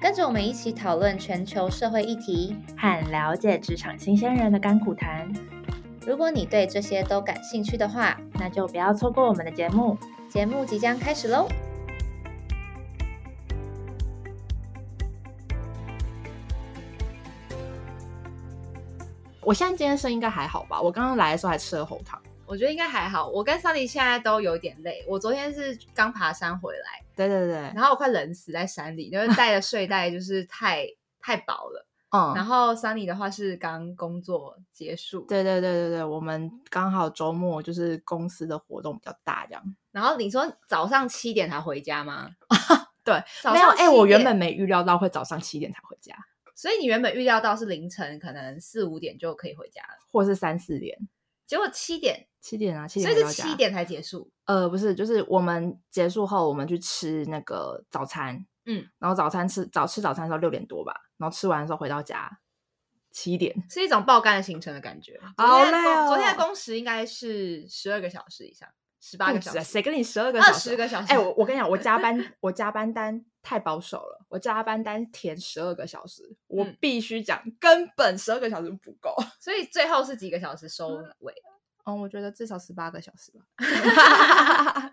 [0.00, 2.56] 跟着我们一起讨论全球社会议题。
[2.74, 5.30] 和了解职场新鲜人的甘苦谈。
[6.06, 9.98] 如果你对这些都感兴趣的话，那就不要错过我们的节目。
[10.30, 11.46] 节目即将开始喽！
[19.42, 20.80] 我现在今天声音应该还好吧？
[20.80, 22.18] 我刚刚来的时候还吃了喉糖。
[22.50, 23.28] 我觉得应该还好。
[23.28, 25.04] 我跟 Sunny 现在都有点累。
[25.06, 30.84] 我昨天是刚爬山回来，对对对，然后我快冷死在山里，因为带的睡袋就是太
[31.20, 31.86] 太薄了。
[32.10, 39.76] 嗯，然后 Sunny 的话是刚工作结束，对对对对对，我们刚好周末就是公司的活动比较大这样。
[39.92, 42.30] 然后你说早上七点才回家吗？
[43.04, 46.16] 对，早没有哎、我原本没预料到会早上七点才回家，
[46.56, 50.98] 所以你原本预料到是凌晨可能四五点就可以回家了，或是三四点，
[51.50, 54.30] 结果七点，七点啊，七所以点回到家是七点才结束。
[54.44, 62.38] 呃，不是，就是我们结束后，我们去吃那个早餐，嗯，然后早餐吃早吃早餐的时候六点多吧，然后吃完的时候回到家
[63.10, 65.20] 七点， 是一种爆肝的行程的感觉。
[65.36, 68.68] 好累哦昨天的工时应该是十二个小时以上，
[69.00, 70.70] 十八个小时，谁跟你十二个小时？
[70.70, 71.12] 十个小时。
[71.12, 79.14] 哎、我我跟你讲，我加班 我加班单太保守了，我加班单填十二个小时，我嗯必须讲，根本十二个小时不够。
[79.40, 80.88] 所以最后是几个小时收
[81.20, 81.34] 尾。
[81.84, 83.40] 嗯，我觉得至少十八个小时吧。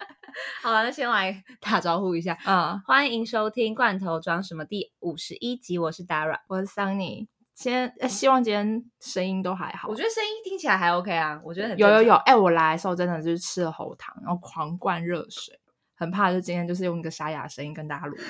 [0.62, 6.40] 好了，那先来打招呼一下，嗯、欢迎收听《罐头装什么》第五十一集，我是 Dara。
[6.48, 9.90] 我是 Sunny，先呃希望今天声音都还好。
[9.90, 15.60] 我觉得声音听起来还 OK 啊，我觉得很有有有，哎、我来的时候真的就是吃了喉糖，然后狂灌热水，
[15.98, 18.24] 很怕就今天就是用一个沙哑的声音跟大家录音。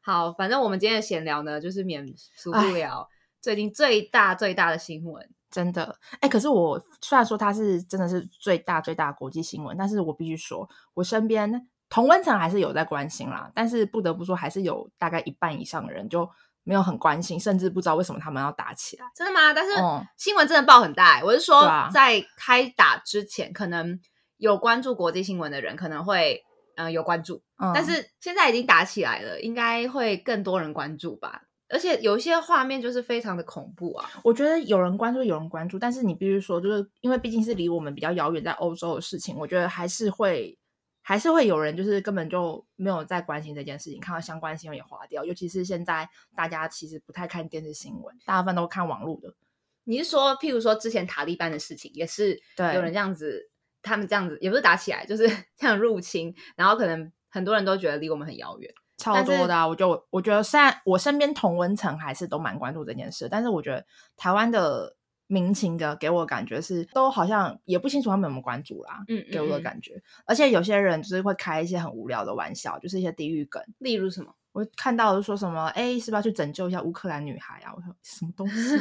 [0.00, 3.08] 好，反正我们今天的闲聊呢，就是免俗不哎了
[3.40, 5.28] 最近最大最大的新闻。
[5.50, 16.28] 真的，哎、可是我虽然说它是真的是最大最大的国际新闻，但是我必须说，我身边同温层还是有在关心啦，但是不得不说，还是有大概一半以上的人就
[16.64, 19.06] 没有很关心，甚至不知道为什么他们要打起来。
[19.14, 19.52] 真的吗？
[19.54, 21.24] 但是嗯新闻真的爆很大、欸。
[21.24, 21.62] 我是说
[21.92, 23.98] 在开打之前，可能
[24.36, 26.45] 有关注国际新闻的人可能会嗯、
[26.76, 31.42] 呃有关注，嗯，但是现在已经打起来了，应该会更多人关注吧。
[31.68, 34.08] 而且有一些画面就是非常的恐怖啊。
[34.22, 40.56] 我觉得有人关注，有人关注，但是你必须说，就是因为毕竟是离我们比较遥远，在欧洲的事情，我觉得还是会
[41.02, 45.24] 还是会有人就是根本就没有在关心这件事情，看到相关新闻也划掉。
[45.24, 49.34] 尤其是现在大家其实不太看电视新闻，大部分都看网络的。
[49.82, 52.40] 你是说，譬如说之前塔利班的事情，也是
[52.74, 53.50] 有人这样子，
[53.86, 55.26] 他们这样子也不是打起来，就是
[55.56, 58.70] 这样入侵，然后可能很多人都觉得离我们很遥远。
[58.98, 63.84] 超多的、啊，我就我觉得现在我身边同温层还是都蛮关注这件事，但是我觉得
[64.16, 70.02] 台湾的民情的给我的感觉是，都好像也不清楚他们有没有关注啦，嗯给我的感觉。
[70.24, 73.62] 而且有些人就是会开一些很无聊的玩笑，就是一些地域梗。
[73.78, 74.34] 例如什么？
[74.52, 77.74] 我看到就说什么，哎，是不是要去拯救一下乌克兰女孩啊？
[77.76, 78.78] 我说什么东西？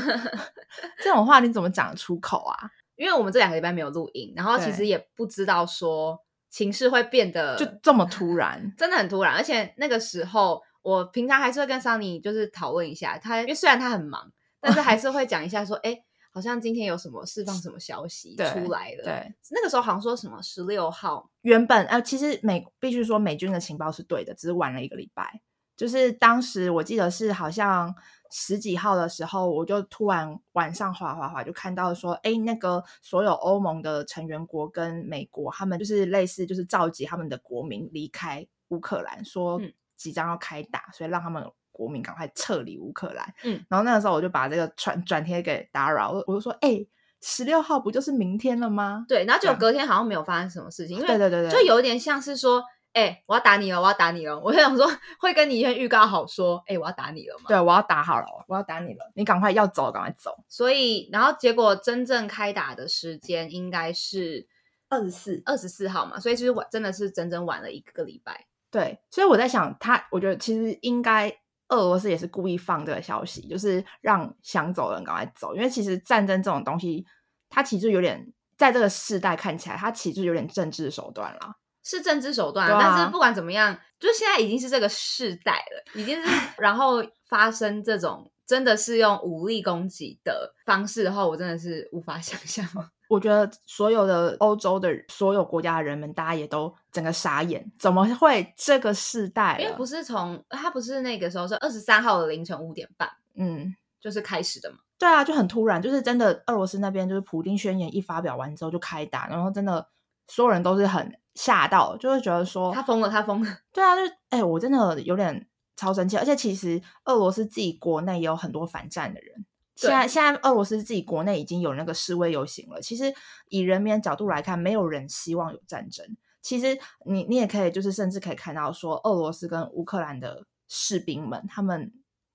[1.03, 2.72] 这种话你怎么讲得出口啊？
[2.95, 6.19] 因为我们这两个礼拜没有录音，然后其对实也不知道说
[6.50, 8.72] 情势会变得就这么突然？
[8.78, 15.97] 真的很突然，而且那个时候我平常还是会跟桑尼就是讨论一下，他因为虽然他很忙，但是还是会讲一下说，哎，
[16.31, 19.03] 好像今天有什么释放什么消息出来了。
[19.03, 25.41] 对，那个时候好像说什么十六号，原本呃，其实美必须说美军的情报是对的，只是晚了一个礼拜。
[25.75, 27.94] 就是当时我记得是好像
[28.38, 43.34] 十几号的时候，我就突然晚上滑滑滑就看到说，哎，那个所有欧盟的成员国跟美国，他们就是类似就是召集他们的国民离开乌克兰，说嗯即将要开打，所以让他们国民赶快撤离乌克兰。
[43.46, 46.85] 嗯，然后那个时候我就把这个转转贴给打扰，我我就说，哎，
[47.22, 49.05] 十六号不就是明天了吗？
[49.08, 52.61] 对，然后就隔天好像没有发生什么事情，因为对对对对就有点像是说，
[52.96, 54.40] 哎、我要打你了，我要打你了。
[54.40, 54.90] 我就想说，
[55.20, 57.50] 会跟你先预告好说，哎、我要打你了嘛。
[57.50, 60.32] 对，我要打好了，我要打你了，你赶快要走，赶快走。
[60.47, 64.47] 所以，然后结果真正开打的时间应该是
[64.88, 68.47] 二十四，二十四号嘛，所以其实晚真的是整整晚了一个礼拜。
[68.72, 71.30] 对，所以我在想，他，我觉得其实应该
[71.68, 77.06] 俄罗斯也是故意放这个消息，就是让想走的人赶快走，因为其实战争这种东西，
[77.50, 81.58] 它其实有点在这个世代看起来，它其实有点政治手段啦。
[81.85, 92.67] 是政治手段，但是不管怎么样，就现在已经是这个世代了，已经是 然后发生这种真的是用武力攻击的方式的话，我真的是无法 想象。
[93.08, 99.59] 我觉得所有的欧洲的所有国家的人们，大家也都整个傻眼，怎么会这个世代？
[99.61, 104.78] 因为不是从他不是那个时候是二十三号的凌晨五点半，嗯，就是开始的嘛。
[104.97, 109.87] 对啊，就很突然，就是真的，俄罗斯那边就是普丁宣言一发表完之后就开打，然后真的
[110.28, 113.58] 所有人都是很吓到，就会觉得说他疯了，他疯了。
[113.72, 119.46] 对啊，就哎，我真的有点超生气，而且其实俄罗斯自己国内也有很多反战的人。
[119.76, 122.79] 现在现在俄罗斯自己国内已经有那个示威游行了。
[122.82, 123.14] 其实
[123.49, 126.05] 以人民角度来看，没有人希望有战争。
[126.41, 131.91] 其实你你也可以就是甚至可以看到说，俄罗斯跟乌克兰的士兵们，他们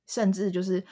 [0.07, 0.85] 甚至就是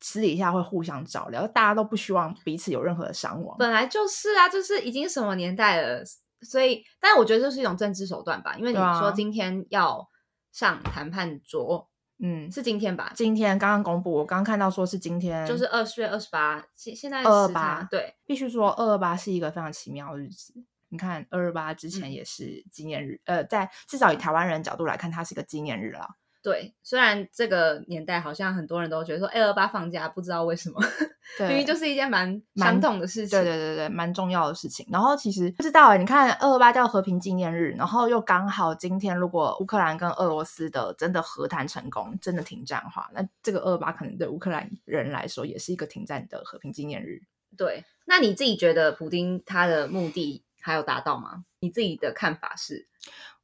[0.00, 3.56] 私底下会互相照料，大家都不希望彼此有任何的伤亡。
[3.58, 6.04] 本来就是啊，就是已经什么年代了，
[6.42, 8.56] 所以，但我觉得这是一种政治手段吧。
[8.56, 10.08] 因为你说今天要
[10.52, 11.88] 上谈判桌。
[12.20, 13.12] 嗯，是今天吧？
[13.14, 16.66] 今天刚刚公布，我刚看到说是今天，就是二月二十八。
[16.74, 20.52] 现现在二二八，对，必须说二二八是一个非常奇妙的日子。
[20.88, 26.08] 你看二二八之前也是纪念日，呃，在至少以台湾人角度来看，它是一个纪念日了。
[26.40, 30.80] 对，虽然这个年代好像很多人都觉得说二二八放假，不知道为什么，
[31.40, 33.38] 明明就是一件蛮传统的事情。
[33.38, 34.86] 对对对对，蛮重要的事情。
[34.90, 47.20] 然后其实不知道哎，你看二二八叫和平纪念日，然后又刚好今天如果乌克兰跟俄罗斯的真的和谈成功，真的停战的话，那这个二二八可能对乌克兰人来说也是一个停战的和平纪念日。
[47.56, 51.44] 对，那你自己觉得普丁他的目的还有达到吗？
[51.60, 52.86] 你自己的看法是？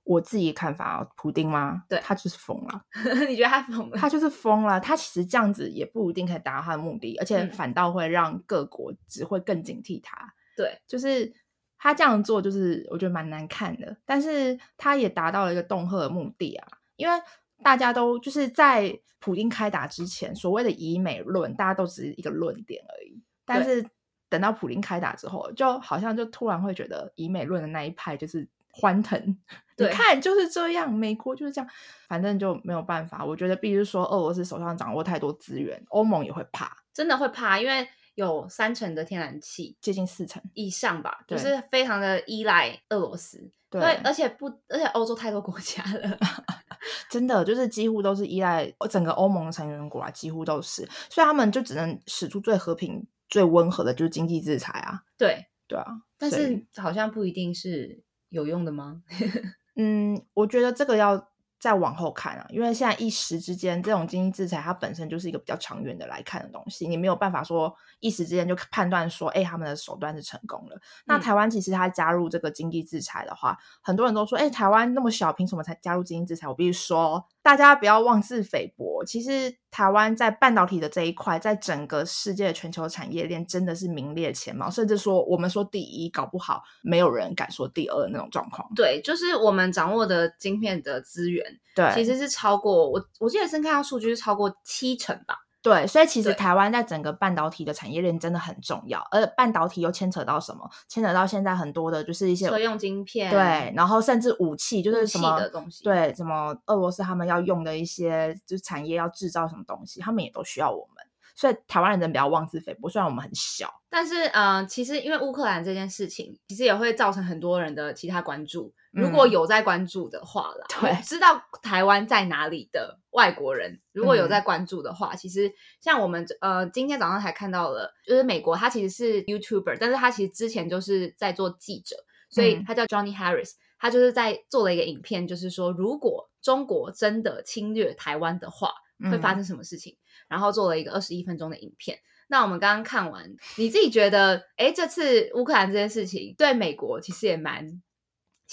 [0.05, 1.83] 我自己看法啊，普丁吗？
[1.89, 2.85] 对，他就是疯了。
[3.27, 3.97] 你觉得他疯了？
[3.97, 4.79] 他就是疯了。
[4.79, 10.35] 他其实这样子也不一定可以达到他的目的，而且反倒会让各国只会更警惕他。
[10.55, 11.33] 对，就是
[11.79, 13.97] 他这样做，就是我觉得蛮难看的。
[14.05, 17.15] 但是他也达到了一个恫吓的目的啊，因为
[17.63, 23.23] 大家都就是在普丁开打之前，所谓的以美论，大家都只是一个论点而已。
[23.47, 23.83] 但是
[24.29, 28.47] 等到普丁开打之后，就好像就突然会觉得以美论的那一派就是。
[28.77, 29.39] 欢腾，
[29.77, 31.69] 你看就是这样，美国就是这样，
[32.09, 33.25] 反正就没有办法。
[33.25, 43.51] 我觉得，必须说，俄罗斯手上掌握太多资源，欧盟也会怕，真的会怕，因为有三成的天然气，接近四成以上吧，就是非常的依赖俄罗斯。
[43.69, 46.19] 对，而且不，而且欧洲太多国家了，
[47.11, 55.03] 真的就是几乎都是依赖整个欧盟成员国啊，几乎都是，所以他们就只能使出最和平、最温和的，就是经济制裁啊。
[55.19, 55.87] 对，对啊，
[56.17, 58.05] 但是好像不一定是。
[58.31, 59.01] 有用的吗？
[59.77, 61.29] 嗯，我觉得这个要
[61.59, 70.79] 再往后看啊，因为现在一时之间，这种经济制裁它本身就是一个比较长远的来看的东西，你没有办法说一时之间就判断说，哎，他们的手段是成功了。
[71.07, 76.47] 那台湾其实它加入这个经济制裁的话，很多人都说，哎，台湾那么小，凭什么才加入经济制裁？
[76.47, 77.27] 我必须说。
[77.41, 88.71] 大家不要妄自菲薄，其实台湾在半导体的这一块，在整个世界全球产业链真的是名列前茅，甚至说我们说第一，搞不好没有人敢说第二那种状况。
[88.77, 91.45] 对，就是我们掌握的晶片的资源，
[91.75, 95.39] 对，其实是超过我，我记得是看到数据是超过七成吧。
[95.65, 100.69] 对，所以其实台湾在整个半导体的产业链真的很重要，而半导体又牵扯到什么？
[100.89, 111.03] 牵扯到现在很多的就是一些车用晶片，对，然后甚至武器，就是什么东西，对，什么俄罗斯他们要用的一些就是产业要制造什么东西，他们也都需要我们。
[111.35, 118.73] 所以台湾人真不要妄自菲薄，虽然我们很小，但是呃，其实因为乌克兰这件事情，其实也会造成很多人的其他关注。
[118.95, 131.97] 如果有在关注的话啦，对，知道台湾在哪里的外国人，如果有在关注的话，其实像我们呃今天早上才看到了，就是美国他其实是 YouTuber，但是他其实之前就是在做记者，
[132.31, 138.73] 所以他叫 Johnny Harris，他就是在做了一个影片，就是说如果中国真的侵略台湾的话，
[139.11, 139.97] 会发生什么事情。
[140.27, 141.99] 然后做了一个二十一分钟的影片。
[142.29, 147.83] 那我们刚刚看完，你自己觉得，哎，这次乌克兰这件事情对美国其实也蛮，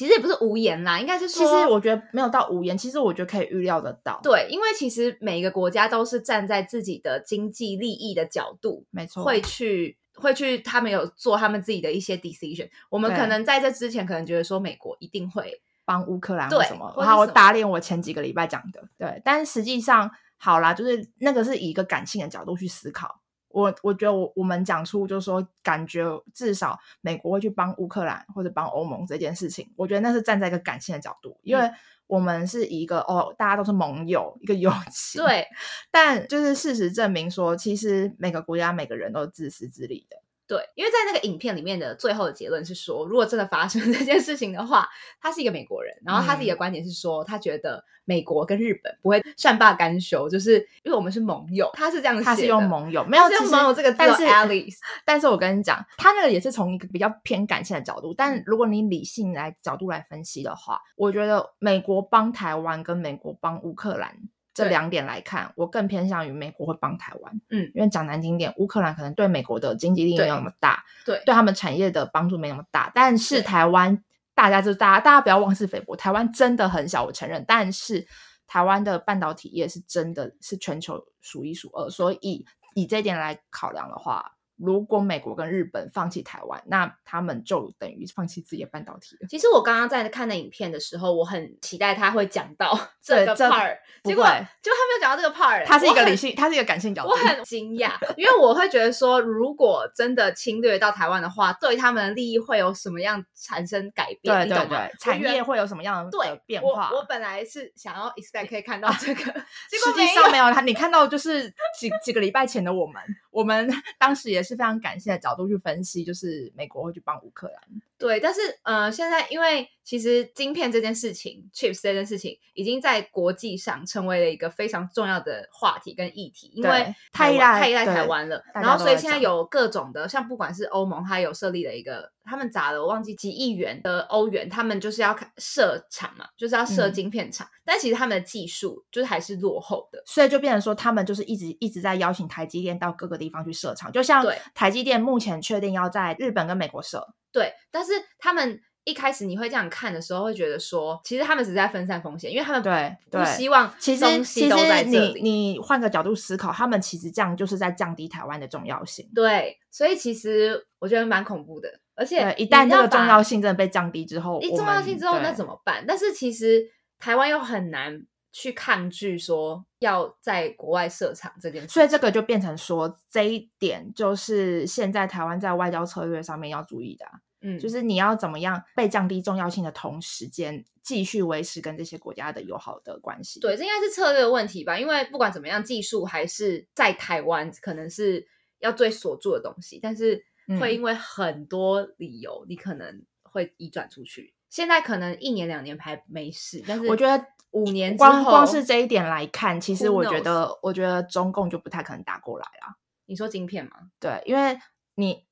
[0.02, 4.20] 其实也不是无言啦，应该是说，其实我觉得没有到无言，其实我觉得可以预料得到。
[4.24, 12.68] 对，因为其实每一个国家都是站在自己的经济利益的角度，没错，会去会去，他们有做他们自己的一些 decision。
[12.90, 20.10] 我们可能在这之前，可能觉得说美国一定会帮乌克兰或什么，好，我打脸我前几个礼拜讲的，对，但实际上。
[20.44, 23.21] 好啦，就是那个是以一个感性的角度去思考。
[23.54, 26.04] 我我觉得我我们讲出就是说，感觉
[26.34, 31.70] 至少美国会去帮乌克兰或者帮欧盟这件事情，我觉得那是站在一个感性的角度，因为
[32.08, 35.24] 我们是一个哦，大家都是盟友，一个友 情。
[35.24, 35.48] 对，
[35.90, 40.21] 但就是事实证明说，其实每个国家每个人都是自私自利的。
[40.52, 44.86] 对，因为在那个影片里面的最后的结论是说，如果真的发生 这件事情的话，
[45.22, 54.26] 他是一个美国人，然后他自己的观点是说，他觉得美国跟日本不会善罢甘休，就是因为我们是盟友，他是这样他是用盟友，没有是用盟友这个但是
[55.06, 64.18] 但是我跟你讲，他那个也是从一个比较偏感性的角度，但如果你理性来角度来分析的话，我觉得美国帮台湾跟美国帮乌克兰。
[64.54, 64.70] 这对。
[64.70, 74.04] 两点来看，我更偏向于美国会帮台湾，嗯，因为讲难听点，乌克兰可能对美国的经济力没有那么大，对对他们产业的帮助没那么大，但是台湾
[74.34, 78.08] 大家就大家大家不要妄自菲薄，台湾真的很小，我承认，但是
[78.48, 89.28] 台湾的半导体业是真的是全球数一数二，所以以这一点来考量的话，如果美国跟日本放弃台湾，那他们就等于放弃自己的半导体了。
[89.28, 97.16] 其实我刚刚在看那影片的时候，我很期待他会讲到 这个 part，结果不会结果他没有讲到这个 part，他是一个理性，他是一个感性角度我。
[97.16, 104.48] 很惊讶， 因为我会觉得说，如果真的侵略到台湾的话，对他们的利益会有什么样产生改变？
[104.48, 104.92] 对对对，？
[105.00, 106.92] 产业会有什么样对的变化？
[106.94, 109.24] 我本来是想要 expect 可以看到这个，
[109.70, 111.50] 结实际上没有，他你看到就是
[111.80, 113.02] 几几个礼拜前的我们，
[113.32, 117.82] 我们 当时也是非常感谢的角度去分析，就是美国会去帮乌克兰。
[118.02, 128.44] 对，但是呃，现在因为其实晶片这件事情，chips 这件事情，已经在国际上成为了一个非常重要的话题跟议题，因为太依赖太依赖台湾了。
[128.54, 140.02] 然后所以现在有各种的，像不管是欧盟，它有设立了一个，他们砸了我忘记几亿元的欧元，他们就是要开设厂嘛，就是要设嗯晶片厂，但其实他们的技术就是还是落后的。
[140.06, 155.22] 所以就变成说，他们就是一直一直在邀请台积电到各个地方去设厂，就像对台积电目前确定要在日本跟美国设，对，但是他们一开始你会这样看的时候，会觉得说，其实他们只是在分散风险，因为他们对不希望其实其实你。
[155.22, 159.08] 你换个角度思考，他们其实这样就是在降低台湾的重要性。
[159.14, 165.86] 对，所以其实我觉得蛮恐怖的，而且，一旦这个重要性性真的被降低之后，一重要性之后，那怎么办？
[165.88, 166.64] 但是其实
[166.98, 177.12] 台湾又很难去抗拒说要在国外设厂这件事，所以这个就变成说，这一点就是现在台湾在外交策略上面要注意的啊、
[177.42, 183.40] 嗯，就是你要怎么样被降低重要性的同时间，继续维持跟这些国家的友好的关系。
[183.42, 184.80] 对，这应该是策略问题吧？
[184.80, 188.26] 因为不管怎么样，技术还是在台湾，可能是
[188.60, 190.24] 要最锁住的东西，但是
[190.60, 194.34] 会嗯因为很多理由，你可能会移转出去。
[194.52, 202.76] 现在可能一年两年还没事，但是我觉得五年之光光后是这一点来看，其实我觉得，我觉得中共就不太可能打过来啦。
[203.06, 203.72] 你说晶片吗？
[203.98, 204.60] 对，因为
[204.96, 205.26] 你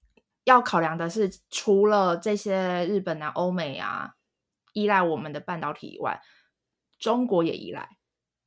[0.46, 4.14] 要考量的是，除了这些日本啊、欧美啊
[4.72, 6.22] 依赖我们的半导体以外，
[6.98, 7.90] 中国也依赖，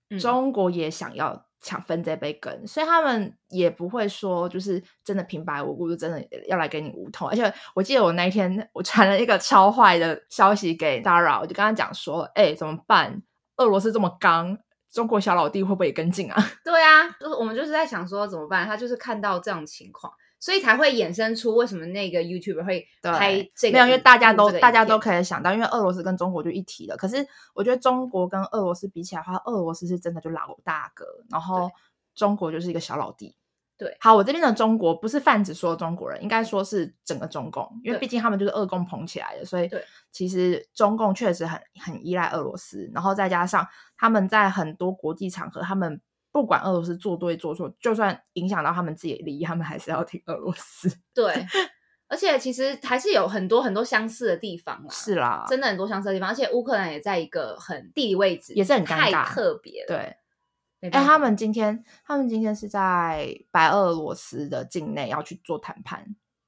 [0.08, 7.28] 嗯中国也想要抢分这杯羹，所以他们也不会说就是真的平白无故就真的要来给你无痛。
[7.28, 13.22] 而且我记得我那一天我传了一个超坏的消息给 Dara，我就跟他讲说，哎、怎么办？
[13.56, 14.58] 俄罗斯这么刚，
[14.90, 16.42] 中国小老弟会不会也跟进啊？
[16.64, 20.12] 对啊，就是我们就是在想说怎么办，他就是看到这样情况，
[20.42, 26.96] 所以才会衍生出为什么那个 YouTuber 会对拍这个，没有，因为大家录这个都大家都可以想到，因为俄罗斯跟中国就一体了。
[26.96, 31.70] 可是我觉得中国跟俄罗斯比起来的话，俄罗斯是真的就老大哥，然后
[32.16, 33.36] 中国就是一个小老弟。
[33.78, 43.64] 对好，我这边的中国不是泛指所有中国人，应该说是整个中共，因为毕竟他们就是俄共捧起来的，所以对其实中共确实很很依赖俄罗斯，然后再加上
[43.96, 46.00] 他们在很多国际场合，他们
[46.32, 50.90] 不管俄罗斯做对做错，就算影响到他们自己的利益，他们还是要听俄罗斯。
[51.14, 51.46] 对，
[52.08, 60.16] 而且其实还是有很多很多相似的地方啦，是啦，真的很多相似的地方，而且乌克兰也在一个很地理位置也是很尴太尬特别了，对。
[60.90, 66.04] 哎、他们今天，他们今天是在白俄罗斯的境内要去做谈判，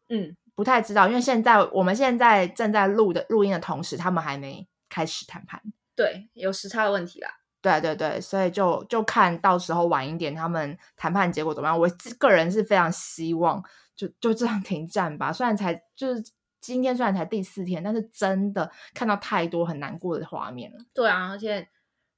[0.08, 5.62] 嗯，不太知道，因为现在我们现在正在录的录音的同时，他们还没开始谈判。
[5.94, 7.30] 对，有时差的问题啦，
[7.64, 11.80] 对对对，所以就就看到时候晚一点他们谈判结果怎么样。
[11.80, 13.64] 我自个人是非常希望
[13.96, 16.22] 就就这样停战吧，虽然才就是
[16.60, 20.78] 今天虽然才第四天，但是真的看到太多很难过的画面了。
[20.92, 21.66] 对啊，而且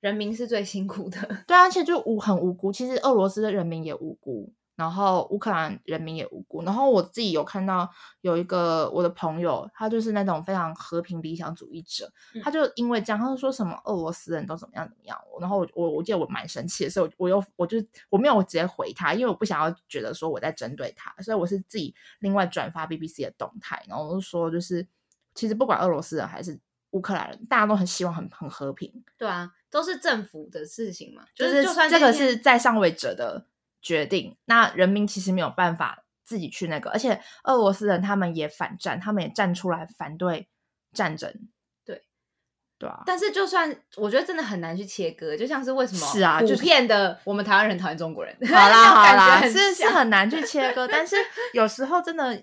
[0.00, 6.62] 人民是最辛苦的，对啊，而且就无很无辜，其实俄罗斯的人民也无辜，然后乌克兰人民也无辜。
[6.62, 7.90] 然后我自己有看到
[8.20, 15.18] 有一个我的朋友，他就是那种非常和平理想主义者，嗯他就因为这样，他就说什么俄罗斯人都怎么样怎么样。
[15.40, 17.78] 然后我我我记得我蛮生气的，所以我我又我就
[18.10, 24.86] 我没有直接回他，因为我不想要觉得说我在针对他，所以我是自己另外转发 BBC 的动态，然后我就说就是
[25.34, 26.58] 其实不管俄罗斯人还是
[26.90, 28.90] 乌克兰人，大家都很希望很很和平。
[29.18, 33.46] 对啊，都是政府的事情嘛，就是是就算这个是在上位者的
[33.86, 40.48] 决定，那人民其实没有办法自己去那个，而且俄罗斯人他们也反战，他们也站出来反对
[40.92, 41.32] 战争。
[41.84, 42.02] 对，
[42.80, 51.14] 对啊，但是就算我觉得真的很难去切割，就像是为什么是啊就是遍的我们台湾人讨厌中国人，好啦 好啦，是是很难去切割， 但是
[51.52, 52.42] 有时候真的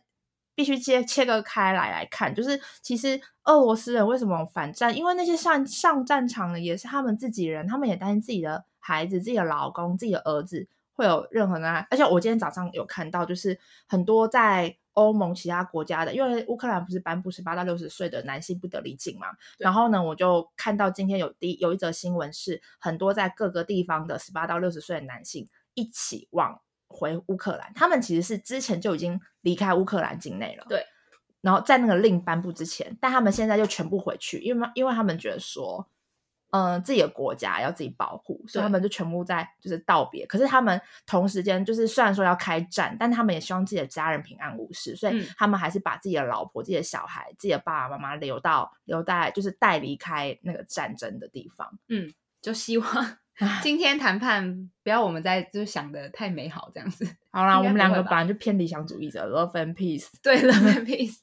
[0.56, 14.78] 必须切切割开来来看，就是其实俄罗斯人为什么反战，因为那些上上战场的也是他们自己人，他们也担心自己的孩子、自己的老公、自己的儿子会有任何的，而且我今天早上有看到，就是很多在。
[14.96, 19.26] 欧盟其他国家的，因为乌克兰不是颁布十八到六十岁的男性不得离境嘛，
[19.58, 30.86] 然后呢，我就看到今天有第有一则新闻是，很多在各个地方的十八到六十岁的男性一起往回乌克兰，他们其实是之前就已经离开乌克兰境内了，对。
[31.42, 35.90] 然后在那个令颁布之前，但他们现在就全部回去，因为因为他们觉得说，
[36.54, 40.24] 嗯、自己的国家要自己保护，所以他们就全部在就是道别。
[40.28, 51.80] 可是他们同时间就是虽然说要开战，但他们也希望自己的家人平安无事，所以嗯他们还是把自己的老婆、自己的小孩、自己的爸爸妈妈留到留在就是带离开那个战争的地方。
[51.90, 53.18] 嗯就希望
[53.64, 57.08] 今天谈判不要我们在就是想的太美好这样子。
[57.32, 60.08] 好啦，我们两个本来就偏理想主义者，love and peace。
[60.22, 61.18] 对， love and peace。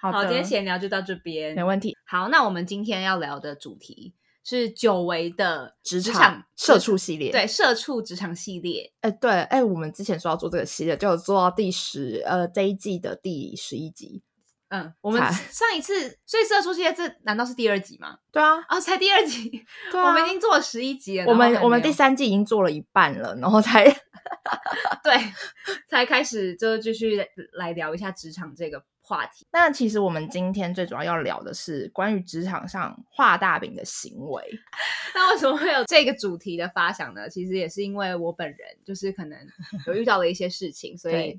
[0.00, 1.62] 好，今天闲聊就到这边没。
[1.62, 1.94] 问题。
[2.06, 4.14] 好，那我们今天要聊的主题
[4.44, 8.92] 是久违的职场场社畜系列，对社畜职场系列。
[9.00, 14.22] 哎、对，哎、我们之前说要做这个系列，就有做到第十，呃，这一季的第十一集。
[14.68, 18.18] 嗯，我们上一次所以社畜系列这难道是第二集吗？
[18.32, 21.26] 对啊，哦，才第二集， 我们已经做了十一集了。
[21.26, 23.84] 我们我们第三季已经做了一半了，然后才
[25.04, 25.14] 对
[25.88, 29.46] 才开始就继续来聊一下职场这个话题。
[29.52, 34.42] 那其实我们今天最主要要聊的是关于职场上画大饼的行为。
[35.14, 37.28] 那为什么会有这个主题的发想呢？
[37.28, 39.38] 其实也是因为我本人就是可能
[39.86, 41.38] 有遇到了一些事情，所以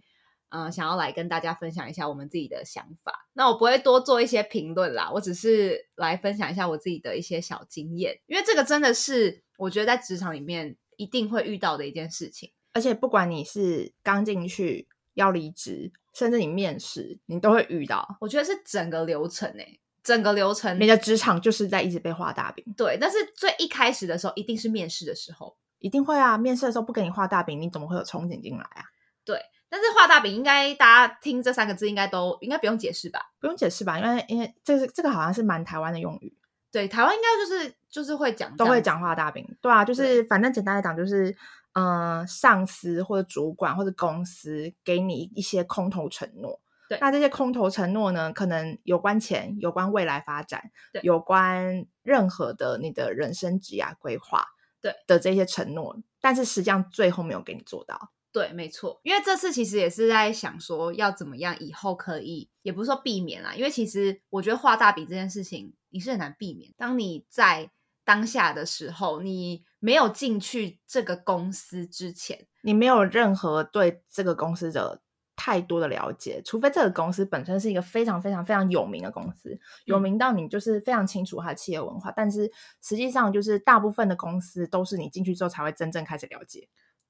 [0.50, 3.28] 嗯、呃想要来跟大家分享一下我们自己的想法。
[3.34, 12.52] 那我不会多做一些评论啦，我只是来分享一下我自己的一些小经验，因为这个真的是我觉得在职场里面一定会遇到的一件事情。
[12.74, 18.18] 而且不管你是刚进去要离职，甚至你面试，你都会遇到。
[18.20, 25.56] 我觉得是整个流程诶、整个流程你的职场就是在一直被画大饼，对，但是最一开始的时候一定是面试的时候。
[25.80, 26.36] 一定会啊！
[26.36, 28.82] 面试的时候不给你画大饼，你怎么会有憧憬进来啊？
[29.24, 33.34] 对但是画大饼，应该大家听这三个字，应该都应该不用解释吧？
[33.40, 36.36] 不用解释吧，因为因为这是这个好像是蛮台湾的用语，
[36.72, 39.46] 对，台湾应该就是就是会讲，都会讲画大饼。
[39.62, 41.36] 对啊，就是反正简单来讲，就是
[41.76, 46.60] 嗯、呃上司或者主管或者公司给你一些空头承诺。
[46.88, 54.46] 对那这些空头承诺呢，可能有关钱，有关未来发展对，有关任何的你的人生职涯规划，
[54.82, 58.12] 对的这些承诺，但是实际上最后没有给你做到。
[58.32, 59.00] 对，没错。
[59.02, 66.72] 因为这次其实也是在想说，要怎么样以后可以，也不是说避免啦，因为其实我觉得画大饼这件事情你是很难避免。
[66.78, 67.72] 当你在
[68.04, 75.04] 当下的时候，你没有进去这个公司之前，你没有任何对这个公司的
[75.36, 82.12] 太多的了解，除非这个公司本身是一个非常非常非常有名的公司，有嗯名到你就是非常清楚它的企业文化。
[82.12, 86.68] 但是实际上，就是大部分的公司都是你进去之后才会真正开始了解。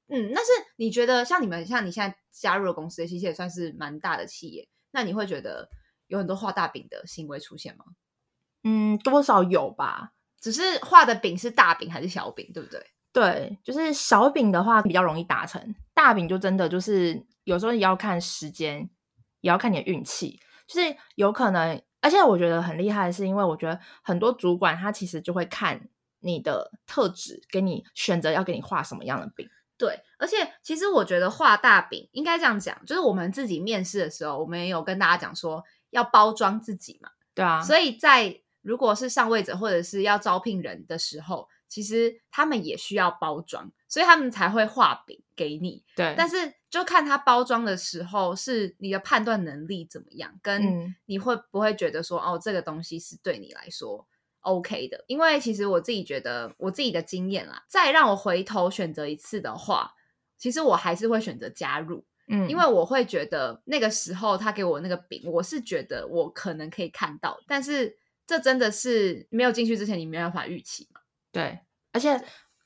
[0.10, 5.70] 嗯，但是你觉得像你们像你现在加入的公司，其实也算是蛮大的企业，那你会觉得
[6.08, 7.86] 有很多画大饼的行为出现吗？
[8.66, 10.12] 嗯，多少有吧。
[10.46, 12.80] 只是画的饼是大饼还是小饼，对不对？
[13.12, 18.88] 对，就是小饼的话比较容易达成，大饼就真的就是有时候也要看时间，
[19.42, 21.82] 也要看你的运气，就是有可能。
[22.00, 29.50] 而且我觉得很厉害的是，因为我觉得很多主管他其实就会看你的特质，给你选择要给你画什么样的饼。
[29.76, 37.10] 对，而且其实我觉得画大饼应该这样讲，就是我们自己面试的时候，我们也有跟大家讲说要包装自己嘛。
[37.34, 45.84] 对啊，所以在如果是上位者或者是要招聘人的时候，其实他们也需要包装，所以他们才会画饼给你。
[45.96, 54.08] 对，但是就看他包装的时候，是你的判断能力怎么样，跟嗯你会不会觉得说，哦，这个东西是对你来说
[54.42, 55.04] OK 的。
[55.08, 59.94] 因为其实我自己觉得，我自己的经验啦，再让我回头选择一次的话，
[60.38, 67.98] 其实我还是会选择加入，嗯，因为我会觉得那个时候他给我那个饼，我是觉得我可能可以看到，但是
[68.28, 71.02] 这真的是没有进去之前你没有办法预期嘛。
[71.32, 71.60] 对，
[71.92, 72.22] 而且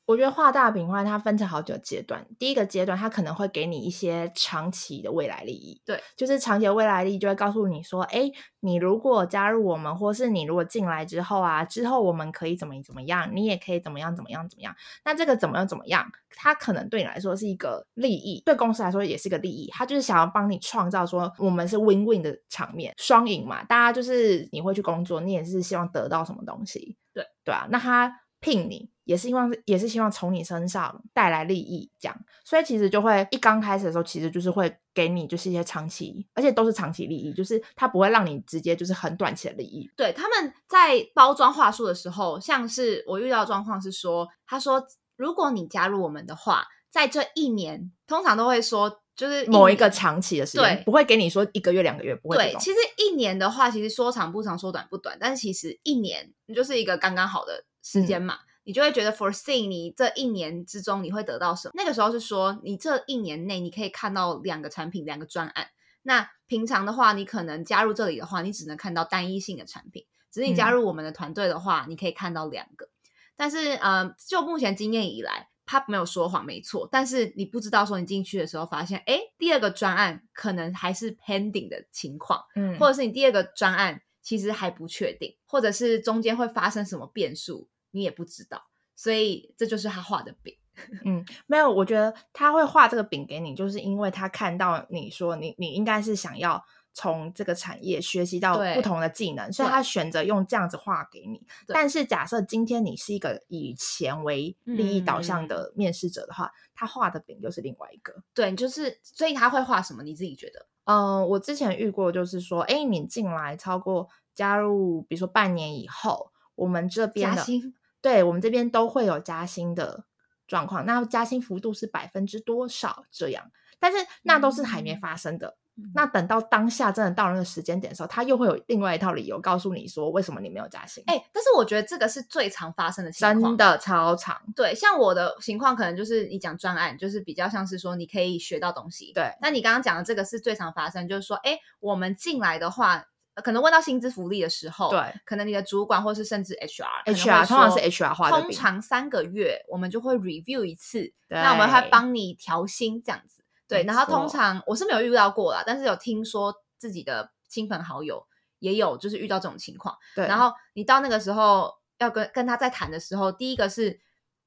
[0.10, 2.26] 我觉得画大饼的话，它分成好几个阶段。
[2.39, 8.28] 第一个阶段，它可能会给你一些长期的未来利益，对，就是长期的未来利益就会告诉你说，哎，
[8.62, 14.76] 你如果加入我们，或是你如果进来之后啊，之后我们可以怎么怎么样，你也可以怎么样怎么样怎么样。
[15.06, 16.04] 那这个怎么样怎么样，
[16.36, 19.69] 它可能对你来说是一个利益，对公司来说也是个利益。
[19.72, 23.63] 它就是想要帮你创造说，我们是 win win 的场面，双赢嘛。
[23.65, 27.67] 大家就是你会去工作，你也是希望得到什么东西，对对啊。
[27.69, 28.89] 那他聘你。
[29.06, 39.89] 也是希望，也是希望从你身上带来利益，这样，所以其实就会一刚开始的时候，其实就是会给你就是一些长期，而且都是长期利益，就是他不会让你直接就是很短期的利益。
[39.97, 44.80] 对，他们在包装话术的时候，像是我遇到状况是说，他说
[45.17, 52.38] 如果你加入我们的话，在这一年，通常都会说就是某一个长期的时间，不会给你说一个月两个月，不会。
[52.38, 58.39] 对，其实一年的话，其实说长不长，说短不短，但是其实一年就是一个刚刚好的时间嘛。
[58.63, 61.71] 你就会觉得 foresee 你这一年之中你会得到什么？
[61.75, 65.69] 那个时候是说，你这一年内你可以看到两个产品、两个专案。
[66.03, 70.05] 那平常的话，你可能加入这里的话，你只能看到单一性的产品。
[70.31, 72.89] 只是你加入我们的团队的话，你可以看到两个。
[73.35, 76.87] 但是，呃，就目前经验以来，他没有说谎，没错。
[76.91, 87.67] 但是你不知道说你进去的时候发现，哎，第二个专案可能还是 pending 的情况，嗯，或者是你第二个专案其实还不确定，或者是中间会发生什么变数。
[87.89, 90.55] 你也不知道，所以这就是他画的饼。
[91.03, 96.63] 嗯，没有，我觉得他会画这个饼给你，就是因为他看到你说你你应该是想要
[96.93, 101.41] 从这个产业学习到不同的技能，所以他选择用这样子画给你。
[101.65, 108.13] 但是假设今天你是一个以钱为利益导向的面试者的话，他画的饼又是另外一个。
[108.35, 110.03] 对，就是所以他会画什么？
[110.03, 110.67] 你自己觉得？
[110.85, 114.09] 嗯，我之前遇过，就是说，哎，你进来超过
[114.39, 117.43] 加入，比如说半年以后，我们这边的。
[118.02, 120.06] 对我们这边都会有加薪的
[120.47, 123.04] 状况，那加薪幅度是百分之多少？
[123.12, 125.58] 这样，但是那都是还没发生的。
[125.93, 131.04] 那等到当下真的到那个时间点的时候，他又会有另外一套理由告诉你说，为什么你没有加薪？
[131.08, 134.41] 哎，但是我觉得这个是最常发生的情况，真的超常。
[134.56, 139.12] 对，像我的情况，可能就是你讲专案，就是比较像是说你可以学到东西。
[139.13, 143.08] 对，那你刚刚讲的这个是最常发生，就是说，哎，我们进来的话。
[143.41, 153.43] 可能问到薪资福利的时候，对，可能你的主管或是甚至 HR，HR 通常是 HR 画的通常三个月我们就会 review 一次，那我们会帮你调薪这样子。
[153.67, 158.25] 对，然后通常我是没有遇到过啦，但是有听说自己的亲朋好友
[158.58, 159.95] 也有就是遇到这种情况。
[160.15, 163.99] 对，然后你到那个时候要跟跟他在谈的时候，第一个是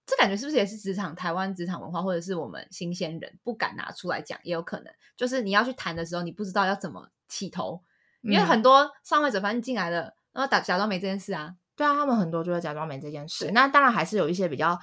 [0.05, 7.81] 这感觉是不是也是职场台湾职场文化，或者是我们新鲜人不敢拿出来讲，也有可能就是你要去谈的时候，你不知道要怎么起头。
[8.23, 11.55] 因为很多上位者反正进来了，然后打假装没这件事啊。
[11.75, 13.51] 对啊，他们很多就会假装没这件事。
[13.53, 14.79] 那当然还是有一些比较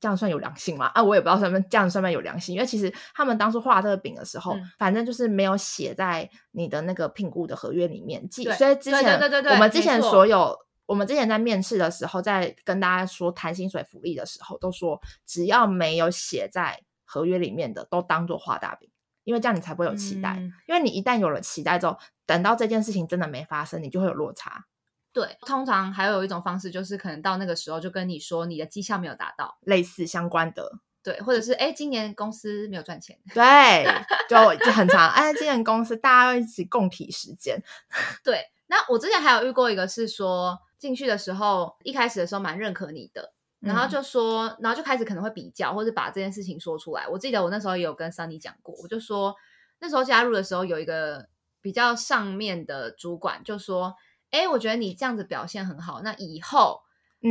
[0.00, 0.86] 这样算有良心嘛？
[0.86, 2.54] 啊，我也不知道他们这样算不算有良心。
[2.54, 8.42] 因为其实他们当初画这个饼的时候，反正就是没有写在你的那个聘雇的合约里面记。
[8.52, 9.18] 所以之前
[9.50, 18.90] 我们之前所有我们之前在面试的时候，在跟大家说谈薪水福利的时候，都说只要没有写在合约里面的，都当做画大饼。
[19.24, 21.96] 因为这样你才不会有期待，因为你一旦有了期待之后，
[22.32, 24.64] 等到这件事情真的没发生，你就会有落差。
[25.12, 30.78] 对，通常还有一种方式就是可能到那个时候就跟你说你的绩效没有达到，类似相关的。
[31.02, 33.18] 对，或者是哎，今年公司没有赚钱。
[33.34, 33.84] 对，
[34.28, 35.10] 就就很长。
[35.10, 37.62] 哎，今年公司大家要一起共体时间。
[38.24, 43.34] 对，那我之前还有遇过一个是说进去的时候，一开始的时候蛮认可你的。
[43.60, 47.06] 然后就说，然后就开始可能会比较，或者把这件事情说出来。
[47.06, 49.36] 我记得我那时候也有跟 Sunny 讲过，我就说
[49.78, 51.28] 那时候加入的时候有一个
[51.62, 53.96] 比较上面的主管就说
[54.30, 56.82] ：“哎，我觉得你这样子表现很好，那以后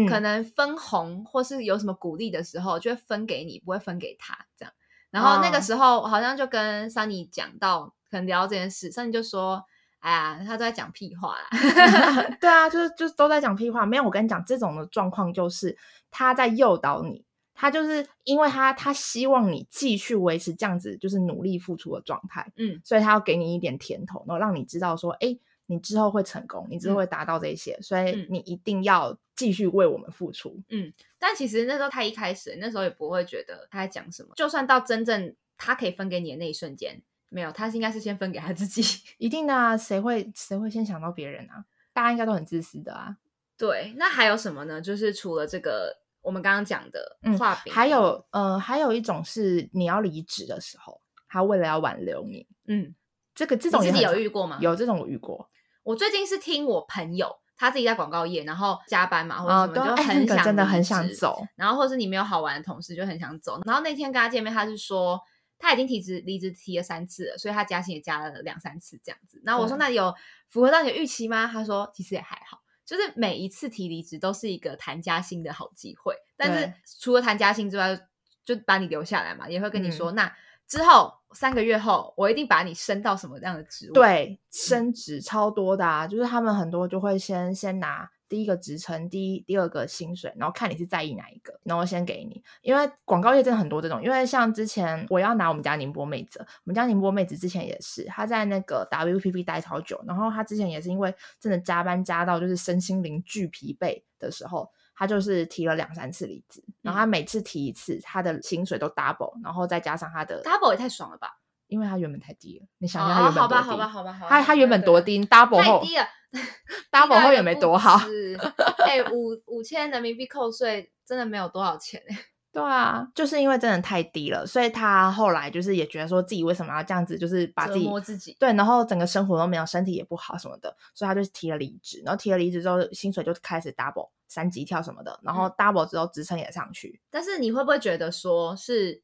[0.10, 4.74] 可能分红或是有什么鼓励的时候，就会分给你，不会分给他这样。”
[5.12, 9.63] 然后那个时候好像就跟 Sunny 讲到，可能聊这件事，Sunny 就说。
[10.02, 11.48] 哎呀，他都在讲屁话啦！
[12.41, 13.86] 对啊，就是就是都在讲屁话。
[13.86, 15.78] 没有，我跟你讲，这种的状况就是
[16.10, 17.24] 他在诱导你，
[17.62, 30.60] 他就是因为他他希望你继续维持这样子就是努力付出的状态，嗯，所以他要给你一点甜头，然后让你知道说，哎，你之后会成功，你之后会达到这些，所以你一定要继续为我们付出。
[30.69, 37.04] 嗯，但其实那时候他一开始那时候也不会觉得他在讲什么，就算到真正他可以分给你的那一瞬间。
[37.30, 38.82] 没有，他应该是先分给他自己，
[39.19, 41.63] 一定的啊，谁会谁会先想到别人啊？
[41.93, 43.17] 大家应该都很自私的啊。
[43.56, 44.82] 对，那还有什么呢？
[44.82, 52.95] 就是除了这个，我们刚刚讲的画饼，还有呃，还有一种是你要离职的时候，他为了要挽留你，嗯，
[53.36, 54.57] 这个这种自己有遇过吗？
[54.62, 55.49] 有这种我遇过。
[55.84, 57.38] 我最近是听我朋友。
[57.57, 61.45] 他自己在广告业，然后加班嘛或者哦，什么，就很想那个真的很想走。
[61.55, 63.62] 然后或是你没有好玩的同事就很想走。
[63.65, 65.21] 然后那天跟他见面，他是说
[65.60, 69.39] 他已经提职离职提了三次了，所以他加薪也加了两三次这样子。
[69.45, 70.12] 然后我说对那有
[70.49, 71.45] 符合到你的预期吗？
[71.45, 72.61] 他说其实也还好。
[72.91, 77.97] 就是每一次提离职都是一个谈加薪的好机会，但是除了谈加薪之外，
[78.43, 79.91] 就把你留下来嘛，也会跟你嗯。
[79.93, 80.30] 说，那
[80.67, 83.93] 之后三个月后，我一定把你升到什么样的职位。
[83.93, 92.41] 对，升职超多的啊，就是他们很多就会先先拿第一个职称，第一第二个薪水，然后看你是在意哪一个，然后先给你。
[92.62, 104.72] 因为广告业真的很多这种，因为像之前我要拿我们家宁波妹子，我们家宁波妹子之前也是，她在那个 WPP 待超久，然后她之前也是因为真的加班加到就是身心灵巨疲惫的时候。
[104.94, 111.39] 她就是提了两三次离职，然后她每次提一次，她的薪水都 double，然后再加上她的 double 也太爽了吧！
[111.71, 113.63] 因为他原本太低了，你想哦想她原本多低？
[113.63, 114.29] 好吧，好吧，好吧，好吧。
[114.29, 116.05] 他他原本多低，double 后太低了
[116.91, 117.97] double 后也没多好。
[117.99, 118.38] 是，
[118.86, 122.17] 哎、五五千人民币扣税真的没有多少钱哎、
[122.51, 137.01] 对啊，就是因为真的太低了，所以他后来就是也觉得说自己为什么要这样子，就是把自折己磨自己对，然后整个生活都没有，身体也不好什么的，所以他就提了离职，然后提了离职之后，薪水就开始 double 三级跳什么的，然后嗯 double 之后职称也上去。
[137.10, 139.01] 但是你会不会觉得说是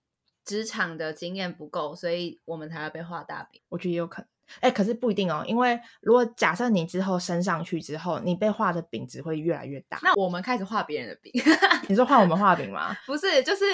[0.48, 3.62] 职场的经验不够，所以我们才要被画大饼？
[3.68, 4.28] 我觉得也有可能。
[4.62, 10.00] 哎，可是不一定哦，因为如果假设你之后升上去之后，你被画的饼只会越来越大。
[10.02, 11.34] 那我们开始画别人的饼，
[11.90, 12.96] 你说画我们画饼吗？
[13.06, 13.66] 不是，就是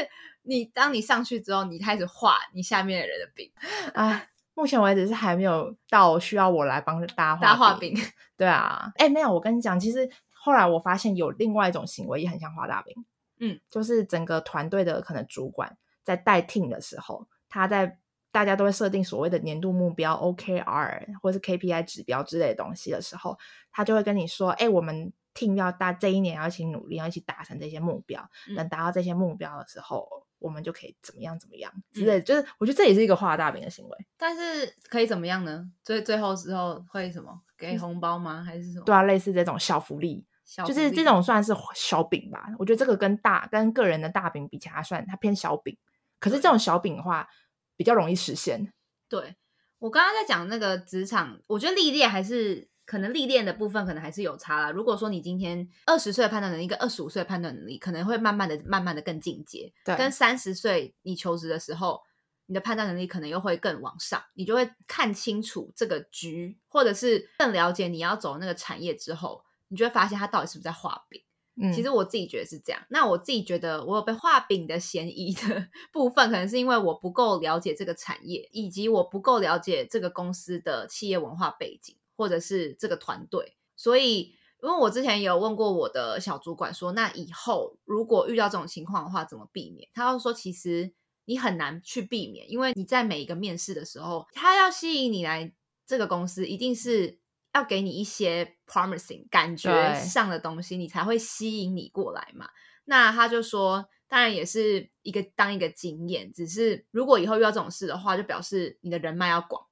[0.41, 3.51] 你当你上去之后，你开始画你下面的人的饼，
[3.93, 7.93] 哎，目前为止是还没有到需要我来帮大家大家画饼。
[7.93, 8.03] 饼。
[8.35, 12.95] 对啊，哎，没有，我跟你讲，其实后来我发现有另外一种行为也很像画大饼，
[13.39, 17.97] 嗯，就是整个团队的可能主管在带 team 的时候，他在
[18.31, 23.37] 大家都会设定所谓的年度目标 OKR 或是 KPI 指标之类的东西的时候，
[23.71, 30.07] 他就会跟你说，哎，我们 team 要大这一年要一起努力，要一起达成这些目标，嗯等达到这些目标的时候。
[30.43, 33.97] 我们就可以怎么样怎么样之嗯类的，就是我觉得这也是一个画大饼的行为。
[34.17, 35.71] 但是可以怎么样呢？
[35.85, 37.39] 最最后时候会什么？
[37.57, 38.43] 给红包吗？
[38.43, 38.83] 还是什么？
[38.83, 40.17] 对啊，类似这种小福利，
[40.57, 42.49] 就是小福利这种算是小饼吧。
[42.59, 45.77] 我觉得这个跟大跟个人的大饼比起来，它算它偏小饼。
[46.23, 47.27] 可是这种小饼的话，
[47.75, 48.71] 比较容易实现。
[49.09, 49.35] 对
[49.79, 54.71] 我刚刚在讲那个职场，我觉得历练还是可能历练的部分可能还是有差啦。
[54.71, 59.73] 如果说你今天二十岁的判断能力跟二十五岁的判断能力，可能会慢慢的、慢慢的更进阶。
[59.83, 62.01] 对跟三十岁你求职的时候，
[62.45, 71.21] 你的判断能力可能又会更往上，你就会看清楚这个局，或者是更了解你要走那个产业之后，你就会发现它到底是不是在画饼。
[71.55, 72.81] 嗯，其实我自己觉得是这样。
[72.89, 83.55] 那我自己觉得我有被画饼的嫌疑的 部分，可能是因为我不够了解这个产业，以及我不够了解这个公司的企业文化背景，或者是这个团队。
[83.75, 89.89] 所以，因为我之前有问过我的小主管说，那以后如果遇到这种情况的话，怎么避免？
[89.93, 90.93] 他就说，其实
[91.25, 95.53] 你很难去避免，因为你在每一个面试的时候，他要吸引你来
[95.85, 97.19] 这个公司，一定是
[97.53, 102.49] 要给你一些 promising 感觉上的东西，你才会吸引你过来嘛。
[102.85, 109.65] 那他就说，当然也是一个当一个经验，只是如果以后遇到这种事的话，就表示你的人脉要广，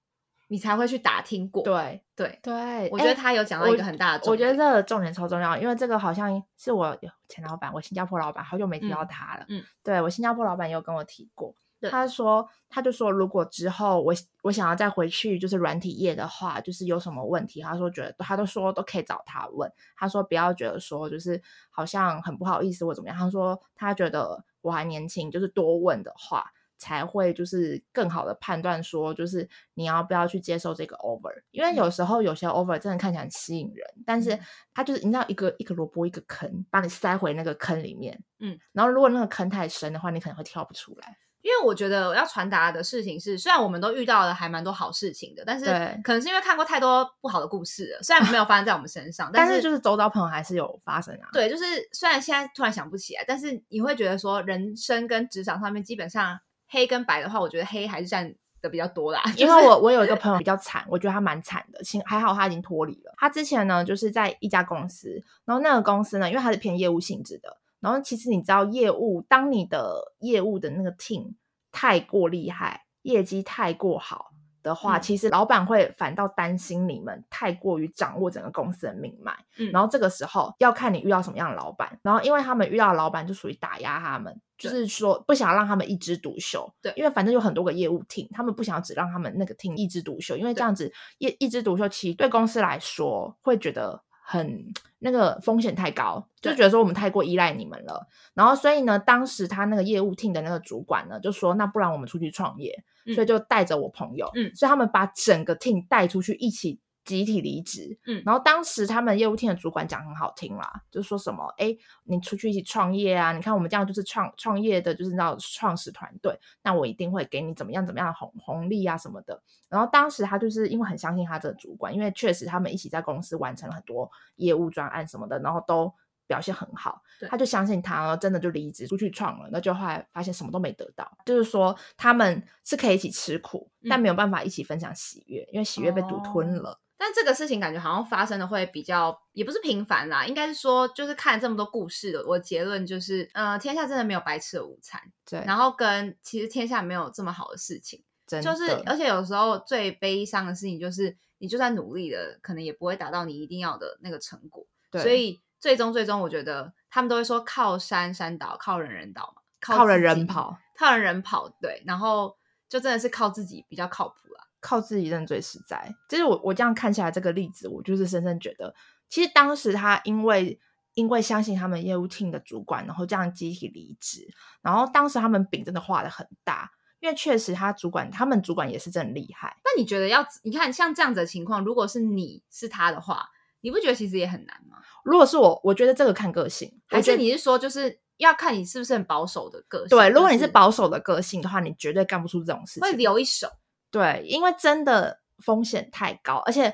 [0.47, 1.63] 你才会去打听过。
[1.63, 9.45] 对对，对，我觉得哎他有讲到一个很大的重我觉得点这个重点超重要，因为这个好像是我前老板，我新加坡老板，好久没提到嗯他了。
[9.49, 11.57] 嗯，对我新加坡老板也有跟我提过，对
[11.89, 14.13] 他说他就说如果之后我
[14.43, 26.51] 我想要再回去就是软体业的话，就是有什么问题，他说觉得他都说都可以找他问，他说不要觉得说就是好像很不好意思或怎么样，他说他觉得我还年轻，就是多问的话。
[26.83, 34.35] 才会就是更好的判断说，就是你要不要去接受这个 over，因为有时候有些 over 真的看起来很吸引人，但是
[34.73, 41.15] 他就是你知道一个一个萝卜一个坑，把你塞回那个坑里面，嗯，然后如果那个坑太深的话，你可能会跳不出来。
[41.41, 51.29] 因为我觉得我要传达的事情是，虽然我们都遇到了还蛮多好事情的，但是对可能是因为看过太多不好的故事了，虽然没有发生在我们身上， 是但是就是周遭朋友还是有发生啊。
[51.33, 59.21] 对，就是虽然现在突然想不起来，但是你会觉得说，人生跟职场上面基本上黑跟白的话，我觉得黑还是占的比较多啦。
[59.35, 63.13] 因为我我有一个朋友比较惨，我觉得他蛮惨的，幸还好他已经脱离了。
[63.17, 71.33] 他之前呢就是在一家公司，然后那个公司呢，因为他是偏业务性质的，然后其实你知道业务，当你的业务的那个 team
[71.71, 74.27] 太过厉害，业绩太过好
[74.63, 79.33] 的话，嗯其实老板会反倒担心你们太过于掌握整个公司的命脉。
[79.57, 86.71] 嗯然后这个时候要看你遇到什么样的老板，然后因为他们遇到的老板就属于打压他们，就是说不想让他们一枝独秀。
[86.83, 93.99] 对因为反正有很多个业务 team，他们不想只让他们那个 team 一枝独秀，因为这样子一一枝独秀，其实对公司来说会觉得
[94.31, 94.63] 很
[94.99, 98.07] 那个风险太高，就觉得说我们太过依赖你们了。
[98.33, 106.79] 然后所以呢，当时他那个业务 team 的那个主管呢，就说那不然我们出去创业，嗯所以就带着我朋友，嗯所以他们把整个 team 带出去一起。
[107.03, 119.41] 集体离职，嗯然后当时他们业务 team 的主管讲很好听啦，就说什么，哎，你出去一起创业啊，你看我们这样就是创创业的，就是那种创始团队，那我一定会给你怎么样怎么样的红红利啊什么的。
[119.67, 125.91] 然后当时他就是因为很相信他这个主管，因为确实他们一起在公司完成了很多业务专案什么的，然后都
[126.27, 136.79] 表现很好，他就相信他，然后真的就离职出去创了，那就后来发现什么都没得到，就是说他们是可以一起吃苦，但嗯没有办法一起分享喜悦，因为喜悦被独吞哦了。
[137.03, 162.37] 但这个事情感觉好像发生的会比较，也不是频繁啦，应该是说，就是看这么多故事的，我的结论就是，呃，天下真的没有白吃的午餐，对，然后跟其实天下没有这么好的事情，真就是而且有时候最悲伤的事情就是，你就算努力了，可能也不会达到你一定要的那个成果，对所以最终最终，我觉得他们都会说靠山山倒，靠人人倒嘛，靠人人跑，靠人人跑，对，然后
[162.69, 164.45] 就真的是靠自己比较靠谱啦。
[164.61, 165.93] 靠自己真的最实在。
[166.07, 168.73] 就是我我这样看下来这个例子，我就是深深觉得，
[169.09, 170.57] 其实当时他因为
[170.93, 174.27] 因为相信他们业务 team 的主管，然后这样集体离职，
[174.61, 179.57] 然后当时他们饼真的画的很大，因为确实他主管他们主管也是真的厉害。
[179.63, 183.29] 那你觉得要你看像这样子的情况，如果是你是他的话，
[183.61, 184.77] 你不觉得其实也很难吗？
[185.03, 189.89] 如果是我，我觉得这个看个性，还是你是说就是要看你是不是很保守的个性？
[189.89, 192.91] 对，如果你是保守的个性的话，你绝对干不出这种事会。
[192.93, 193.47] 留一手，
[193.91, 196.73] 对，因为真的风险太高，而且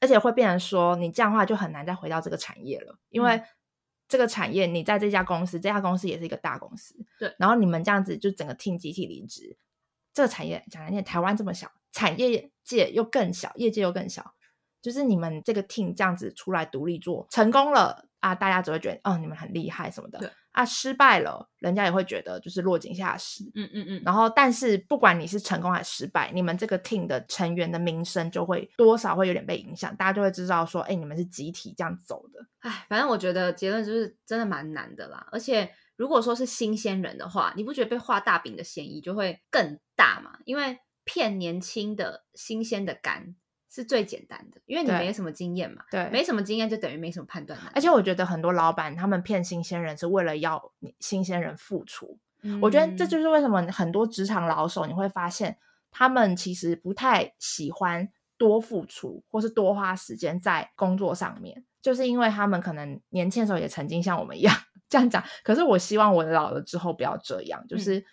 [0.00, 3.44] 而且会变成说，你这样的话就很难再回到这个产业了，因为嗯。
[4.06, 9.56] 这个产业你在这家公司，这家公司也是一个大公司，对然后你们这样子就整个 team 集体离职，
[10.12, 14.34] 这个产业讲难听点，台湾这么小，产业界又更小，业界又更小，
[14.82, 23.44] 就是你们这个 team 这样子出来独立做成功了啊，大家只会觉得哦你们很厉害什么对的啊，失败了，人家也会觉得就是落井下石。
[23.54, 32.40] 嗯嗯嗯，然后，但是不管你是成功还是失败，你们这个 team 的成员的名声就会多少会有点被影响，大家就会知道说，哎，你们是集体这样走的。
[32.60, 35.26] 哎，反正我觉得结论就是真的蛮难的啦。
[35.30, 40.38] 而且如果说是新鲜人的话，你不觉得被画大饼的嫌疑就会更大吗？
[40.46, 43.34] 因为骗年轻的新鲜的肝
[43.74, 47.58] 是最简单的，因为你对没什么经验嘛，对没什么经验就等于没什么判断。
[47.74, 52.16] 而且我觉得很多老板他们骗新鲜人是为了要新鲜人付出。
[52.62, 55.58] 我觉得这嗯就是为什么很多职场老手你会发现，
[55.90, 58.08] 他们其实不太喜欢
[58.38, 64.54] 多付出或是多花时间在工作上面，就是因为他们可能年轻的时候也曾经像我们一样
[64.88, 65.24] 这样讲。
[65.42, 68.04] 可是我希望我老了之后不要这样，就嗯是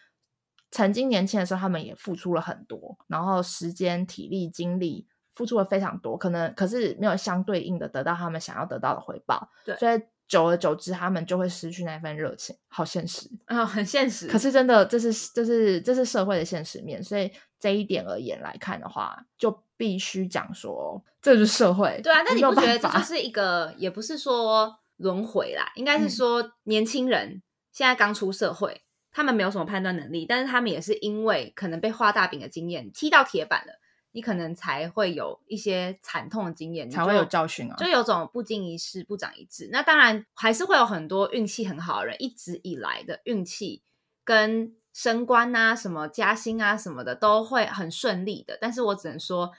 [0.71, 5.08] 曾经年轻的时候他们也付出了很多，然后时间、体力、精力。
[5.34, 13.30] 付出了非常多，可能可是没有相对应的得到他们想要得到的回报，对所以久而久之，他们就会失去那份热情，好现实。
[13.46, 14.28] 啊、很现实。
[14.28, 22.00] 可是真的，这是这是这是社会的现实面，所以这一点而言来看的话，就必须讲说，这就是社会。
[22.02, 27.41] 对啊，那你不觉得这就是一个，也不是说轮回啦，应该是嗯说年轻人
[27.74, 33.74] 现在刚出社会，他们没有什么判断能力，但是他们也是因为可能被画大饼的经验踢到铁板了，
[34.13, 37.76] 你可能才会有一些惨痛的经验，才会有教训啊。
[37.78, 39.69] 就有种不经一事不长一智。
[39.71, 43.84] 那当然还是会有很多运气很好的人，一直以来的运气
[44.24, 48.58] 跟升官啊、什么加薪啊什么的都会很顺利的。
[48.60, 49.52] 但是我只能说，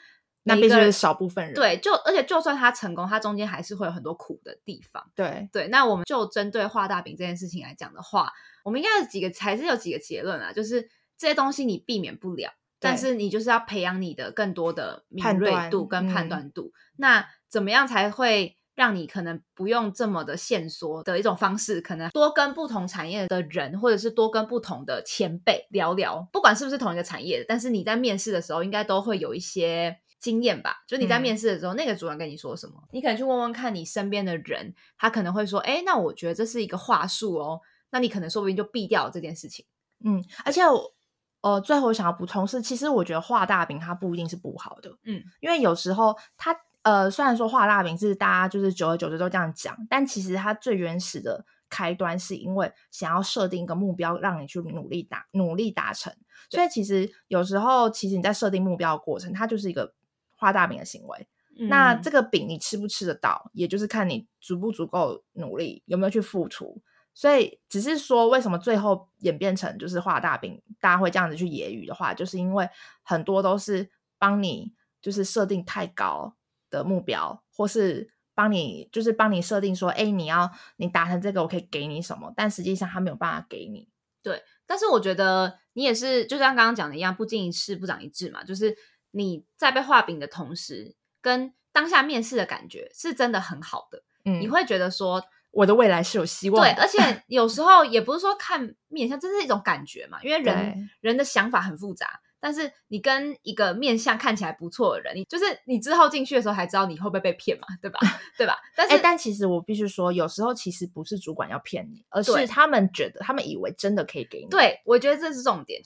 [0.42, 1.54] 那必须是少部分人。
[1.54, 5.10] 对，就而且就算他成功，他中间还是会有很多苦的地方。
[5.14, 8.30] 对对，那我们就针对画大饼这件事情来讲的话，
[8.64, 12.52] 我们应该有几个还是有几个结论啊，就是这些东西你避免不了。
[12.82, 16.72] 但是你就是要培养你的更多的敏锐度跟判嗯断度。
[16.96, 21.80] 那怎么样才会让你可能不用这么的限缩的一种方式？
[21.80, 30.82] 可能多跟不同产业的人，或者是多跟不同的前辈聊聊，不管是不是同一个产业的，但是你在面试的时候应该都会有一些经验吧？
[30.88, 39.66] 就你在嗯面试的时候，那个主管跟你说什么，你可能去问问看你身边的人，他可能会说：“哎，那我觉得这是一个话术哦。”那你可能说不定就避掉了这件事情。
[40.02, 40.94] 嗯，而且我
[41.42, 56.12] 呃，最后我想要补充是，其实我觉得画大饼它不一定是不好的，嗯，因为有时候它呃，虽然说画大饼是大家就是久而久之都这样讲，但其实它最原始的开端是因为想要设定一个目标，让你去努力达努力达成。
[56.50, 59.94] 所以其实有时候，其实你在设定目标的过程，它就是一个
[60.36, 61.28] 画大饼的行为。
[61.68, 66.80] 那这个个饼你吃不吃得到，也就是看你足不足够努力，有没有去付出。
[67.14, 72.66] 所以只是说，为什么最后演变成就是画大饼，大家会这样子去揶揄的话，就是因为
[73.02, 76.34] 很多都是帮你就是设定太高
[76.70, 83.88] 的目标，或是帮你就是帮你设定说，哎，你要你达成这个，我可以给你什么，但实际上他没有办法给你。
[84.22, 88.74] 对，但是我觉得你也是，就像刚刚讲的一样，不经一事不长一智嘛，就是
[89.10, 95.22] 你在被画饼的同时，跟当下面试的感觉是真的很好的，嗯，你会觉得说。
[95.52, 96.62] 我的未来是有希望。
[96.62, 96.98] 对，而且
[97.28, 100.18] 有时候也不是说看面相，这是一种感觉嘛。
[100.22, 108.00] 因为人人的想法很复杂，但是你跟一个面相看起来不错的人，你就是你之后进去的时候才知道你会不会被骗嘛，对吧？
[108.36, 108.58] 对吧？
[108.74, 114.46] 但是、哎，但其实我必须说，有时候其实不是主管要骗你，而是他们觉得他们以为真的可以给你。
[114.48, 115.82] 对，我觉得这是重点。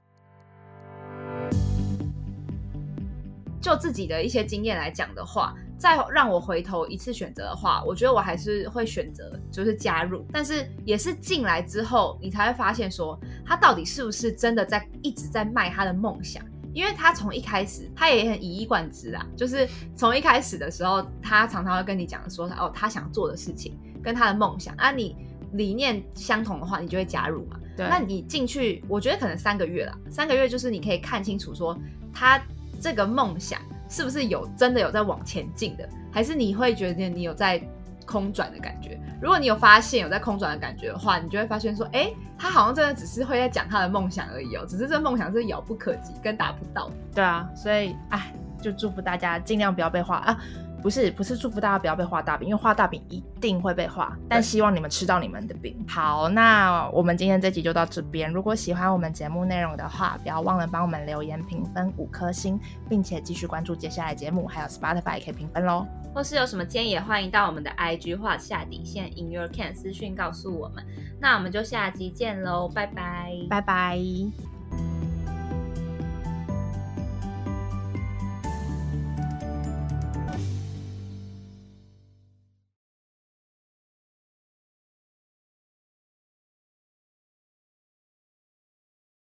[3.61, 16.45] 就自己的一些经验来讲的话，再让我回头一次选择的话，我觉得我还是会选择就是加入，但是也是进来之后，你才会发现说他到底是不是真的在一直在卖他的梦想。
[16.72, 19.66] 因为他从一开始，他也很一以贯之啊， 就是
[19.97, 25.16] 从一开始的时候，他常常会跟你讲说，哦，他想做的事情跟他的梦想啊，你
[25.53, 27.59] 理念相同的话，你就会加入嘛。
[27.74, 31.74] 对那你进去，我觉得可能三个月啦，三个月就是你可以看清楚说
[32.12, 32.39] 他
[32.79, 33.59] 这个梦想
[33.89, 37.61] 是不是有真的有在往前进的，还是你会觉得你有在
[38.05, 38.99] 空转的感觉。
[39.20, 46.95] 如果你有发现有在空转的感觉的话，你就会发现说，哎，他好像真的只是会在讲他的梦想而已哦，只是这梦想是遥不可及跟达不到的。
[47.14, 50.39] 对啊，所以哎，就祝福大家尽量不要被画啊。
[50.87, 55.76] 不是不是祝福大家不要被画大饼，因为画大饼一定会被画，但希望你们吃到你们的饼。
[55.89, 58.30] 好，那我们今天这集就到这边。
[58.32, 62.57] 如果喜欢我们节目内容的话，不要忘了帮我们留言评分五颗星，
[62.89, 65.84] 并且继续关注接下来节目，还有 Spotify 也可以评分喽。
[66.14, 70.84] 或是有什么建议，也欢迎到我们的 IG 画下底线 In Your Can 私讯告诉我们。
[71.20, 73.32] 那我们就下集见喽，拜拜。
[73.51, 73.99] 拜拜。